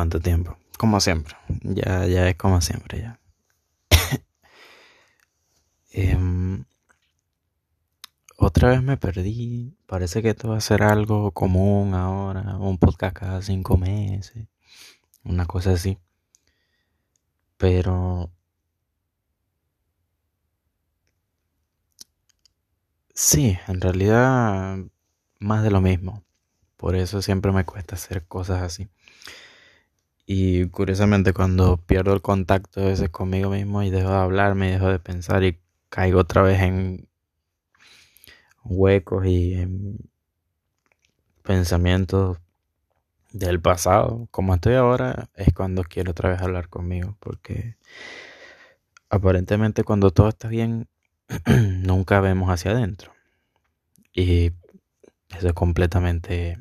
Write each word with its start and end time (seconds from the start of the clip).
cuánto 0.00 0.18
tiempo. 0.18 0.56
Como 0.78 0.98
siempre. 0.98 1.36
Ya, 1.62 2.06
ya 2.06 2.26
es 2.26 2.36
como 2.36 2.62
siempre, 2.62 3.00
ya. 3.02 3.20
Em, 5.92 6.64
otra 8.38 8.70
vez 8.70 8.82
me 8.82 8.96
perdí. 8.96 9.76
Parece 9.86 10.22
que 10.22 10.30
esto 10.30 10.48
va 10.48 10.56
a 10.56 10.60
ser 10.62 10.82
algo 10.82 11.32
común 11.32 11.92
ahora. 11.94 12.56
Un 12.56 12.78
podcast 12.78 13.14
cada 13.14 13.42
cinco 13.42 13.76
meses. 13.76 14.48
Una 15.24 15.44
cosa 15.44 15.72
así. 15.72 15.98
Pero... 17.58 18.32
Sí, 23.14 23.58
en 23.68 23.80
realidad 23.82 24.78
más 25.40 25.62
de 25.62 25.70
lo 25.70 25.82
mismo. 25.82 26.24
Por 26.78 26.96
eso 26.96 27.20
siempre 27.20 27.52
me 27.52 27.66
cuesta 27.66 27.96
hacer 27.96 28.26
cosas 28.26 28.62
así. 28.62 28.88
Y 30.32 30.66
curiosamente 30.68 31.32
cuando 31.32 31.76
pierdo 31.76 32.14
el 32.14 32.22
contacto 32.22 32.84
veces 32.84 33.10
conmigo 33.10 33.50
mismo 33.50 33.82
y 33.82 33.90
dejo 33.90 34.10
de 34.10 34.16
hablar, 34.16 34.54
me 34.54 34.70
dejo 34.70 34.86
de 34.86 35.00
pensar 35.00 35.42
y 35.42 35.58
caigo 35.88 36.20
otra 36.20 36.42
vez 36.42 36.60
en 36.60 37.08
huecos 38.62 39.26
y 39.26 39.54
en 39.54 39.98
pensamientos 41.42 42.38
del 43.32 43.60
pasado, 43.60 44.28
como 44.30 44.54
estoy 44.54 44.74
ahora, 44.74 45.30
es 45.34 45.52
cuando 45.52 45.82
quiero 45.82 46.12
otra 46.12 46.30
vez 46.30 46.40
hablar 46.40 46.68
conmigo, 46.68 47.16
porque 47.18 47.76
aparentemente 49.08 49.82
cuando 49.82 50.12
todo 50.12 50.28
está 50.28 50.46
bien, 50.46 50.86
nunca 51.82 52.20
vemos 52.20 52.50
hacia 52.50 52.70
adentro. 52.70 53.12
Y 54.12 54.52
eso 55.36 55.48
es 55.48 55.54
completamente 55.54 56.56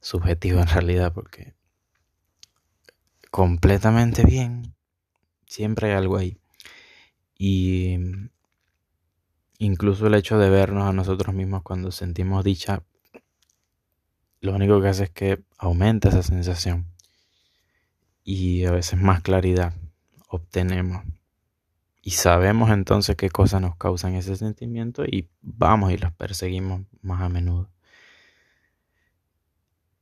subjetivo 0.00 0.60
en 0.60 0.68
realidad 0.68 1.12
porque 1.12 1.59
completamente 3.30 4.24
bien 4.24 4.74
siempre 5.46 5.88
hay 5.88 5.96
algo 5.96 6.16
ahí. 6.16 6.38
Y 7.36 7.96
incluso 9.58 10.06
el 10.06 10.14
hecho 10.14 10.38
de 10.38 10.50
vernos 10.50 10.88
a 10.88 10.92
nosotros 10.92 11.34
mismos 11.34 11.62
cuando 11.62 11.90
sentimos 11.90 12.44
dicha, 12.44 12.82
lo 14.40 14.54
único 14.54 14.80
que 14.80 14.88
hace 14.88 15.04
es 15.04 15.10
que 15.10 15.42
aumenta 15.58 16.08
esa 16.08 16.22
sensación. 16.22 16.86
Y 18.22 18.64
a 18.64 18.70
veces 18.70 19.00
más 19.00 19.22
claridad 19.22 19.74
obtenemos. 20.28 21.04
Y 22.02 22.12
sabemos 22.12 22.70
entonces 22.70 23.16
qué 23.16 23.28
cosas 23.28 23.60
nos 23.60 23.76
causan 23.76 24.14
ese 24.14 24.36
sentimiento 24.36 25.04
y 25.04 25.28
vamos 25.42 25.92
y 25.92 25.98
las 25.98 26.12
perseguimos 26.12 26.82
más 27.02 27.20
a 27.22 27.28
menudo 27.28 27.70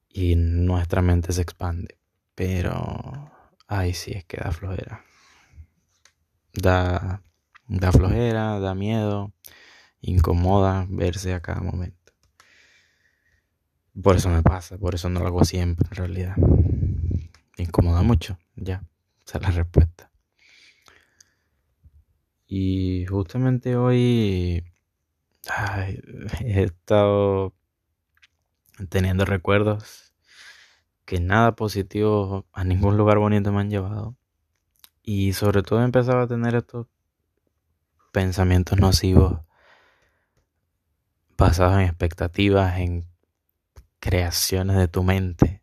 y 0.08 0.34
nuestra 0.36 1.02
mente 1.02 1.32
se 1.32 1.42
expande. 1.42 1.97
Pero, 2.38 3.32
ay, 3.66 3.94
sí, 3.94 4.12
es 4.12 4.24
que 4.24 4.36
da 4.36 4.52
flojera. 4.52 5.04
Da, 6.54 7.20
da 7.66 7.90
flojera, 7.90 8.60
da 8.60 8.76
miedo, 8.76 9.32
incomoda 10.00 10.86
verse 10.88 11.34
a 11.34 11.40
cada 11.40 11.60
momento. 11.62 12.12
Por 14.00 14.14
eso 14.14 14.28
me 14.28 14.44
pasa, 14.44 14.78
por 14.78 14.94
eso 14.94 15.08
no 15.08 15.18
lo 15.18 15.26
hago 15.26 15.44
siempre 15.44 15.88
en 15.90 15.96
realidad. 15.96 16.36
incomoda 17.56 18.02
mucho, 18.02 18.38
ya, 18.54 18.84
esa 19.26 19.38
es 19.38 19.42
la 19.42 19.50
respuesta. 19.50 20.12
Y 22.46 23.04
justamente 23.06 23.74
hoy 23.74 24.62
he 26.44 26.62
estado 26.62 27.52
teniendo 28.90 29.24
recuerdos 29.24 30.07
que 31.08 31.20
nada 31.20 31.56
positivo 31.56 32.44
a 32.52 32.64
ningún 32.64 32.98
lugar 32.98 33.16
bonito 33.16 33.50
me 33.50 33.62
han 33.62 33.70
llevado. 33.70 34.14
Y 35.02 35.32
sobre 35.32 35.62
todo 35.62 35.82
empezaba 35.82 36.24
a 36.24 36.26
tener 36.26 36.54
estos 36.54 36.86
pensamientos 38.12 38.78
nocivos 38.78 39.40
basados 41.38 41.78
en 41.78 41.86
expectativas, 41.86 42.78
en 42.78 43.06
creaciones 44.00 44.76
de 44.76 44.86
tu 44.86 45.02
mente. 45.02 45.62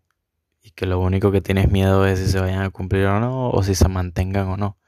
Y 0.64 0.72
que 0.72 0.88
lo 0.88 1.00
único 1.00 1.32
que 1.32 1.42
tienes 1.42 1.70
miedo 1.70 2.08
es 2.08 2.18
si 2.18 2.28
se 2.28 2.40
vayan 2.40 2.64
a 2.64 2.72
cumplir 2.72 3.06
o 3.06 3.20
no, 3.20 3.52
o 3.52 3.62
si 3.62 3.76
se 3.76 3.88
mantengan 3.88 4.48
o 4.48 4.58
no. 4.58 4.80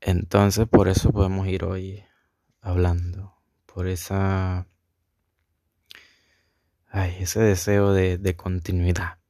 Entonces 0.00 0.66
por 0.66 0.88
eso 0.88 1.12
podemos 1.12 1.46
ir 1.46 1.64
hoy 1.64 2.02
hablando. 2.62 3.34
Por 3.66 3.86
esa 3.86 4.66
ay, 6.88 7.16
ese 7.20 7.40
deseo 7.40 7.92
de, 7.92 8.34
continuidad 8.34 9.21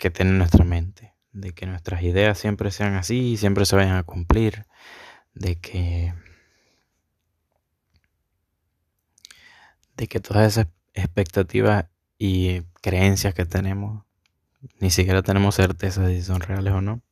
que 0.00 0.10
tiene 0.10 0.32
nuestra 0.32 0.64
mente, 0.64 1.14
de 1.32 1.52
que 1.52 1.66
nuestras 1.66 2.02
ideas 2.02 2.38
siempre 2.38 2.70
sean 2.70 2.94
así 2.94 3.36
siempre 3.36 3.66
se 3.66 3.76
vayan 3.76 3.96
a 3.96 4.02
cumplir, 4.02 4.66
de 5.34 5.56
que 5.56 6.14
de 9.96 10.08
que 10.08 10.18
todas 10.18 10.46
esas 10.52 10.68
expectativas 10.94 11.84
y 12.16 12.62
creencias 12.80 13.34
que 13.34 13.44
tenemos 13.44 14.04
ni 14.80 14.90
siquiera 14.90 15.22
tenemos 15.22 15.54
certeza 15.54 16.00
de 16.02 16.16
si 16.16 16.22
son 16.22 16.40
reales 16.40 16.72
o 16.72 16.80
no. 16.80 17.02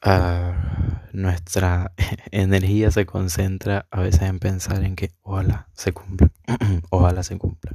Ah, 0.00 1.08
nuestra 1.12 1.92
energía 2.30 2.92
se 2.92 3.04
concentra 3.04 3.88
a 3.90 4.00
veces 4.00 4.22
en 4.22 4.38
pensar 4.38 4.84
en 4.84 4.94
que 4.94 5.10
ojalá 5.22 5.68
se 5.72 5.92
cumpla, 5.92 6.30
ojalá 6.90 7.24
se 7.24 7.36
cumpla. 7.36 7.67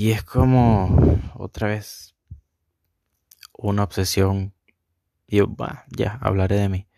Y 0.00 0.12
es 0.12 0.24
como 0.24 1.20
otra 1.34 1.68
vez 1.68 2.14
una 3.52 3.84
obsesión. 3.84 4.54
Y 5.26 5.42
bah, 5.42 5.84
ya 5.90 6.18
hablaré 6.22 6.56
de 6.56 6.70
mí. 6.70 6.88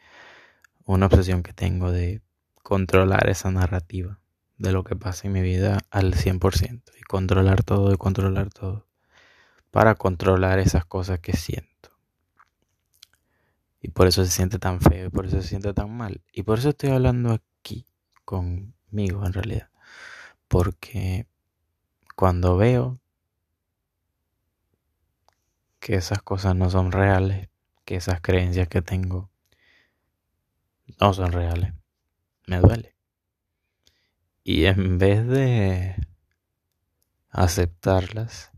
Una 0.84 1.06
obsesión 1.06 1.42
que 1.42 1.52
tengo 1.52 1.90
de 1.90 2.22
controlar 2.62 3.28
esa 3.28 3.50
narrativa 3.50 4.20
de 4.56 4.70
lo 4.70 4.84
que 4.84 4.94
pasa 4.94 5.26
en 5.26 5.32
mi 5.32 5.42
vida 5.42 5.78
al 5.90 6.14
100%. 6.14 6.92
Y 6.96 7.02
controlar 7.02 7.64
todo 7.64 7.92
y 7.92 7.96
controlar 7.96 8.50
todo. 8.50 8.86
Para 9.72 9.96
controlar 9.96 10.60
esas 10.60 10.84
cosas 10.84 11.18
que 11.18 11.32
siento. 11.32 11.90
Y 13.80 13.88
por 13.88 14.06
eso 14.06 14.24
se 14.24 14.30
siente 14.30 14.60
tan 14.60 14.80
feo 14.80 15.06
y 15.06 15.10
por 15.10 15.26
eso 15.26 15.42
se 15.42 15.48
siente 15.48 15.74
tan 15.74 15.90
mal. 15.90 16.22
Y 16.32 16.44
por 16.44 16.60
eso 16.60 16.68
estoy 16.68 16.90
hablando 16.90 17.32
aquí 17.32 17.84
conmigo 18.24 19.26
en 19.26 19.32
realidad. 19.32 19.70
Porque 20.46 21.26
cuando 22.14 22.56
veo 22.56 23.00
que 25.80 25.96
esas 25.96 26.22
cosas 26.22 26.54
no 26.54 26.70
son 26.70 26.92
reales, 26.92 27.48
que 27.84 27.96
esas 27.96 28.20
creencias 28.20 28.68
que 28.68 28.82
tengo 28.82 29.30
no 31.00 31.12
son 31.12 31.32
reales, 31.32 31.74
me 32.46 32.58
duele. 32.58 32.94
Y 34.44 34.66
en 34.66 34.98
vez 34.98 35.26
de 35.26 35.96
aceptarlas, 37.30 38.52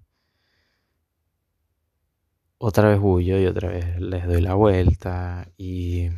otra 2.59 2.89
vez 2.89 2.99
huyo 3.03 3.39
y 3.39 3.47
otra 3.47 3.69
vez 3.69 4.01
les 4.01 4.27
doy 4.27 4.41
la 4.41 4.55
vuelta 4.55 5.49
y 5.57 6.11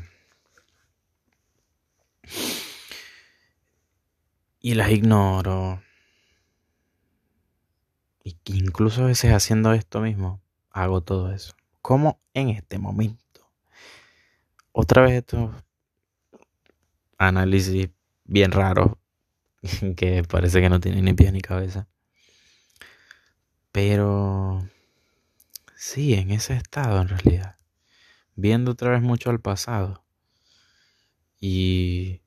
y 4.61 4.75
las 4.75 4.91
ignoro 4.91 5.81
y 8.27 8.37
incluso 8.47 9.05
a 9.05 9.07
veces 9.07 9.33
haciendo 9.33 9.73
esto 9.73 10.01
mismo, 10.01 10.43
hago 10.71 11.01
todo 11.01 11.33
eso. 11.33 11.55
Como 11.81 12.21
en 12.35 12.49
este 12.49 12.77
momento. 12.77 13.49
Otra 14.73 15.03
vez 15.03 15.13
estos 15.13 15.55
análisis 17.19 17.89
bien 18.25 18.51
raros 18.51 18.97
que 19.97 20.25
parece 20.25 20.61
que 20.61 20.69
no 20.69 20.81
tienen 20.81 21.05
ni 21.05 21.15
pies 21.15 21.33
ni 21.33 21.41
cabeza. 21.41 21.87
Pero 23.71 24.69
sí, 25.77 26.15
en 26.15 26.33
ese 26.33 26.55
estado 26.55 27.01
en 27.03 27.09
realidad. 27.09 27.55
Viendo 28.35 28.73
otra 28.73 28.91
vez 28.91 29.03
mucho 29.03 29.31
al 29.31 29.41
pasado. 29.41 30.05
Y, 31.39 32.23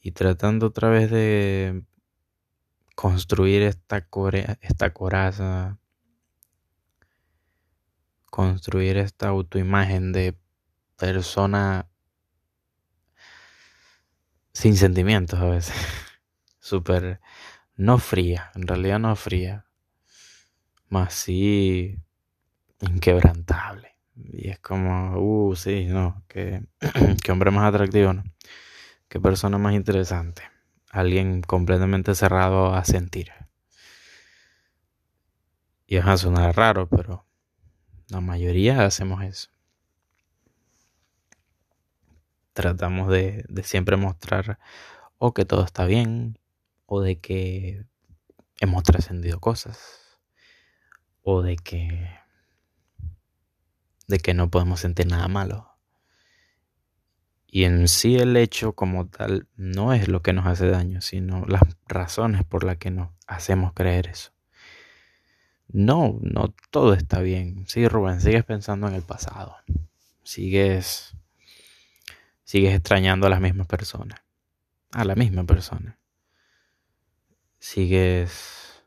y 0.00 0.12
tratando 0.12 0.68
otra 0.68 0.88
vez 0.88 1.10
de 1.10 1.82
construir 2.96 3.62
esta, 3.62 4.08
esta 4.62 4.92
coraza, 4.92 5.78
construir 8.30 8.96
esta 8.96 9.28
autoimagen 9.28 10.12
de 10.12 10.36
persona 10.96 11.88
sin 14.52 14.76
sentimientos 14.76 15.38
a 15.38 15.44
veces, 15.44 15.76
súper 16.58 17.20
no 17.76 17.98
fría, 17.98 18.50
en 18.54 18.66
realidad 18.66 18.98
no 18.98 19.14
fría, 19.14 19.66
más 20.88 21.12
sí 21.12 21.98
inquebrantable. 22.80 23.94
Y 24.14 24.48
es 24.48 24.58
como, 24.60 25.18
uh, 25.18 25.54
sí, 25.54 25.84
no, 25.84 26.24
que, 26.26 26.66
que 27.22 27.32
hombre 27.32 27.50
más 27.50 27.66
atractivo. 27.66 28.14
Qué 29.08 29.20
persona 29.20 29.58
más 29.58 29.74
interesante 29.74 30.55
alguien 30.96 31.42
completamente 31.42 32.14
cerrado 32.14 32.74
a 32.74 32.84
sentir. 32.84 33.30
Y 35.86 35.98
a 35.98 36.16
sonar 36.16 36.56
raro, 36.56 36.88
pero 36.88 37.26
La 38.08 38.20
mayoría 38.20 38.84
hacemos 38.84 39.22
eso. 39.22 39.50
Tratamos 42.52 43.08
de, 43.08 43.44
de 43.48 43.62
siempre 43.62 43.96
mostrar 43.96 44.58
o 45.18 45.34
que 45.34 45.44
todo 45.44 45.64
está 45.64 45.84
bien, 45.84 46.38
o 46.86 47.00
de 47.00 47.20
que 47.20 47.84
hemos 48.60 48.82
trascendido 48.84 49.40
cosas, 49.40 50.18
o 51.22 51.42
de 51.42 51.56
que 51.56 52.08
de 54.08 54.18
que 54.18 54.34
no 54.34 54.50
podemos 54.50 54.80
sentir 54.80 55.06
nada 55.06 55.28
malo. 55.28 55.75
Y 57.46 57.64
en 57.64 57.88
sí 57.88 58.16
el 58.16 58.36
hecho 58.36 58.72
como 58.72 59.06
tal 59.06 59.46
no 59.56 59.92
es 59.92 60.08
lo 60.08 60.22
que 60.22 60.32
nos 60.32 60.46
hace 60.46 60.68
daño, 60.68 61.00
sino 61.00 61.46
las 61.46 61.62
razones 61.86 62.44
por 62.44 62.64
las 62.64 62.76
que 62.78 62.90
nos 62.90 63.10
hacemos 63.26 63.72
creer 63.72 64.08
eso. 64.08 64.32
No, 65.68 66.18
no 66.22 66.54
todo 66.70 66.94
está 66.94 67.20
bien. 67.20 67.64
Sí, 67.66 67.88
Rubén, 67.88 68.20
sigues 68.20 68.44
pensando 68.44 68.88
en 68.88 68.94
el 68.94 69.02
pasado. 69.02 69.56
Sigues 70.22 71.16
sigues 72.44 72.74
extrañando 72.74 73.26
a 73.26 73.30
las 73.30 73.40
mismas 73.40 73.66
personas. 73.66 74.20
A 74.92 75.04
la 75.04 75.14
misma 75.14 75.44
persona. 75.44 75.98
Sigues 77.58 78.82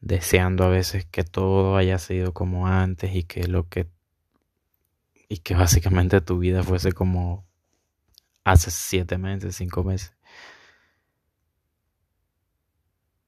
deseando 0.00 0.64
a 0.64 0.68
veces 0.68 1.06
que 1.06 1.22
todo 1.22 1.76
haya 1.76 1.98
sido 1.98 2.34
como 2.34 2.66
antes 2.66 3.14
y 3.14 3.22
que 3.22 3.46
lo 3.46 3.68
que 3.68 3.88
y 5.32 5.38
que 5.38 5.54
básicamente 5.54 6.20
tu 6.20 6.38
vida 6.38 6.62
fuese 6.62 6.92
como 6.92 7.48
hace 8.44 8.70
siete 8.70 9.16
meses, 9.16 9.56
cinco 9.56 9.82
meses. 9.82 10.14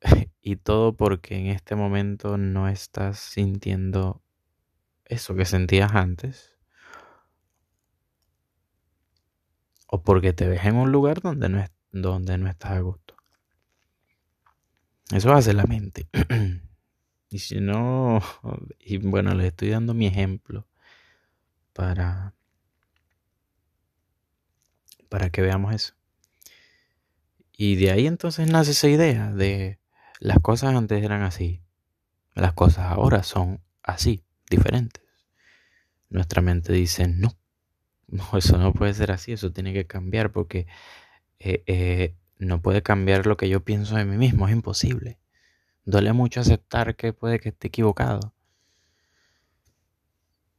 y 0.42 0.56
todo 0.56 0.94
porque 0.94 1.38
en 1.38 1.46
este 1.46 1.76
momento 1.76 2.36
no 2.36 2.68
estás 2.68 3.18
sintiendo 3.18 4.22
eso 5.06 5.34
que 5.34 5.46
sentías 5.46 5.94
antes. 5.94 6.58
O 9.86 10.02
porque 10.02 10.34
te 10.34 10.46
ves 10.46 10.62
en 10.66 10.76
un 10.76 10.92
lugar 10.92 11.22
donde 11.22 11.48
no, 11.48 11.58
es, 11.58 11.72
donde 11.90 12.36
no 12.36 12.50
estás 12.50 12.72
a 12.72 12.80
gusto. 12.80 13.16
Eso 15.10 15.32
hace 15.32 15.54
la 15.54 15.64
mente. 15.64 16.06
y 17.30 17.38
si 17.38 17.62
no, 17.62 18.20
y 18.78 18.98
bueno, 18.98 19.34
les 19.34 19.46
estoy 19.46 19.70
dando 19.70 19.94
mi 19.94 20.06
ejemplo 20.06 20.66
para, 21.74 22.34
para 25.10 25.28
que 25.28 25.42
veamos 25.42 25.74
eso. 25.74 25.94
Y 27.56 27.76
de 27.76 27.90
ahí 27.90 28.06
entonces 28.06 28.50
nace 28.50 28.72
esa 28.72 28.88
idea 28.88 29.30
de 29.30 29.78
las 30.18 30.38
cosas 30.40 30.74
antes 30.74 31.04
eran 31.04 31.22
así, 31.22 31.60
las 32.34 32.52
cosas 32.52 32.86
ahora 32.90 33.22
son 33.22 33.60
así, 33.82 34.24
diferentes. 34.50 35.04
Nuestra 36.08 36.42
mente 36.42 36.72
dice, 36.72 37.06
no, 37.06 37.36
no, 38.08 38.24
eso 38.36 38.58
no 38.58 38.72
puede 38.72 38.94
ser 38.94 39.12
así, 39.12 39.32
eso 39.32 39.52
tiene 39.52 39.72
que 39.72 39.86
cambiar 39.86 40.32
porque 40.32 40.66
eh, 41.38 41.62
eh, 41.66 42.16
no 42.38 42.60
puede 42.60 42.82
cambiar 42.82 43.26
lo 43.26 43.36
que 43.36 43.48
yo 43.48 43.64
pienso 43.64 43.96
de 43.96 44.04
mí 44.04 44.16
mismo, 44.16 44.48
es 44.48 44.52
imposible. 44.52 45.18
Duele 45.84 46.12
mucho 46.12 46.40
aceptar 46.40 46.96
que 46.96 47.12
puede 47.12 47.38
que 47.38 47.50
esté 47.50 47.68
equivocado. 47.68 48.33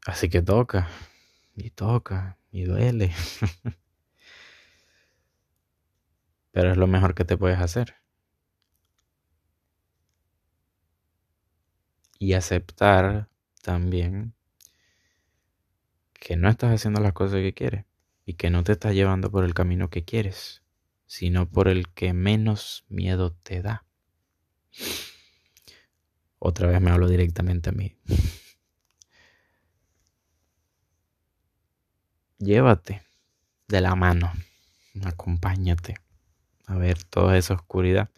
Así 0.06 0.30
que 0.30 0.42
toca, 0.44 0.88
y 1.56 1.72
toca, 1.72 2.38
y 2.52 2.64
duele. 2.64 3.12
Pero 6.52 6.72
es 6.72 6.78
lo 6.78 6.88
mejor 6.88 7.16
que 7.16 7.26
te 7.26 7.38
puedes 7.38 7.60
hacer. 7.60 7.96
Y 12.20 12.34
aceptar 12.34 13.30
también 13.62 14.34
que 16.14 16.36
no 16.36 16.50
estás 16.50 16.72
haciendo 16.72 17.02
las 17.02 17.14
cosas 17.14 17.40
que 17.42 17.54
quieres 17.54 17.86
y 18.26 18.34
que 18.34 18.50
no 18.50 18.64
te 18.64 18.74
estás 18.74 18.94
llevando 18.94 19.32
por 19.32 19.44
el 19.44 19.54
camino 19.54 19.90
que 19.90 20.06
quieres, 20.06 20.64
sino 21.08 21.50
por 21.50 21.68
el 21.68 21.90
que 21.90 22.14
menos 22.14 22.86
miedo 22.90 23.34
te 23.34 23.62
da. 23.62 23.86
Otra 26.38 26.68
vez 26.68 26.80
me 26.80 26.92
hablo 26.92 27.08
directamente 27.08 27.70
a 27.70 27.74
mí. 27.74 27.98
Llévate 32.46 33.04
de 33.68 33.82
la 33.82 33.96
mano, 33.96 34.32
acompáñate 35.04 35.96
a 36.68 36.76
ver 36.76 37.04
toda 37.04 37.38
esa 37.38 37.56
oscuridad. 37.56 38.10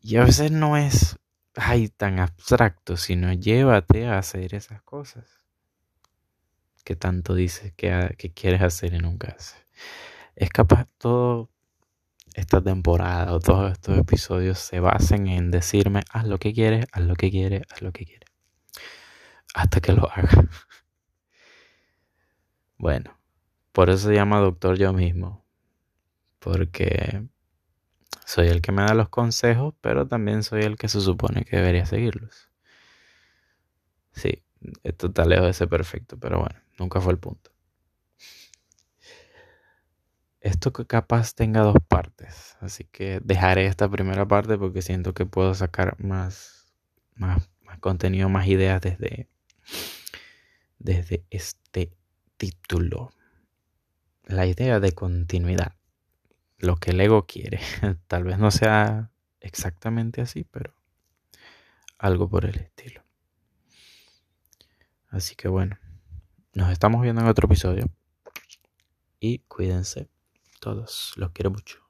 Y 0.00 0.16
a 0.16 0.24
veces 0.24 0.50
no 0.50 0.76
es 0.76 1.18
ay, 1.54 1.88
tan 1.88 2.18
abstracto, 2.18 2.96
sino 2.96 3.32
llévate 3.32 4.06
a 4.06 4.18
hacer 4.18 4.54
esas 4.54 4.82
cosas 4.82 5.24
que 6.84 6.96
tanto 6.96 7.34
dices 7.34 7.72
que, 7.76 8.14
que 8.18 8.32
quieres 8.32 8.62
hacer 8.62 8.94
y 8.94 8.98
nunca 8.98 9.34
haces. 9.36 9.56
Es 10.34 10.50
capaz 10.50 10.86
todo 10.98 11.50
esta 12.34 12.62
temporada 12.62 13.32
o 13.32 13.40
todos 13.40 13.72
estos 13.72 13.98
episodios 13.98 14.58
se 14.58 14.80
basen 14.80 15.28
en 15.28 15.50
decirme 15.50 16.02
haz 16.10 16.26
lo 16.26 16.38
que 16.38 16.52
quieres, 16.52 16.86
haz 16.92 17.02
lo 17.02 17.14
que 17.14 17.30
quieres, 17.30 17.62
haz 17.70 17.82
lo 17.82 17.92
que 17.92 18.06
quieres. 18.06 18.28
Hasta 19.54 19.80
que 19.80 19.92
lo 19.92 20.10
haga. 20.10 20.28
Bueno, 22.78 23.16
por 23.72 23.90
eso 23.90 24.08
se 24.08 24.14
llama 24.14 24.38
doctor 24.38 24.76
yo 24.76 24.92
mismo. 24.92 25.44
Porque 26.38 27.26
soy 28.26 28.48
el 28.48 28.62
que 28.62 28.72
me 28.72 28.82
da 28.82 28.94
los 28.94 29.08
consejos, 29.08 29.74
pero 29.80 30.06
también 30.06 30.42
soy 30.42 30.62
el 30.62 30.76
que 30.76 30.88
se 30.88 31.00
supone 31.00 31.44
que 31.44 31.56
debería 31.56 31.86
seguirlos. 31.86 32.50
Sí, 34.12 34.44
esto 34.82 35.08
está 35.08 35.24
lejos 35.24 35.46
de 35.46 35.52
ser 35.54 35.68
perfecto, 35.68 36.18
pero 36.18 36.40
bueno, 36.40 36.60
nunca 36.78 37.00
fue 37.00 37.12
el 37.12 37.18
punto. 37.18 37.50
Esto 40.40 40.72
que 40.72 40.86
capaz 40.86 41.34
tenga 41.34 41.60
dos 41.60 41.76
partes, 41.88 42.56
así 42.60 42.84
que 42.84 43.20
dejaré 43.22 43.66
esta 43.66 43.88
primera 43.88 44.26
parte 44.26 44.58
porque 44.58 44.82
siento 44.82 45.14
que 45.14 45.24
puedo 45.24 45.54
sacar 45.54 46.02
más, 46.02 46.72
más, 47.14 47.48
más 47.62 47.78
contenido, 47.78 48.28
más 48.28 48.48
ideas 48.48 48.80
desde, 48.80 49.28
desde 50.80 51.24
este 51.30 51.92
título 52.36 53.12
la 54.24 54.46
idea 54.46 54.80
de 54.80 54.92
continuidad, 54.92 55.74
lo 56.58 56.76
que 56.76 56.90
el 56.90 57.00
ego 57.00 57.26
quiere. 57.26 57.60
Tal 58.06 58.24
vez 58.24 58.38
no 58.38 58.50
sea 58.50 59.10
exactamente 59.40 60.20
así, 60.20 60.44
pero 60.44 60.74
algo 61.98 62.28
por 62.28 62.44
el 62.44 62.56
estilo. 62.56 63.04
Así 65.08 65.34
que 65.34 65.48
bueno, 65.48 65.78
nos 66.54 66.70
estamos 66.70 67.02
viendo 67.02 67.20
en 67.20 67.28
otro 67.28 67.46
episodio 67.46 67.86
y 69.20 69.40
cuídense 69.40 70.08
todos, 70.60 71.12
los 71.16 71.32
quiero 71.32 71.50
mucho. 71.50 71.81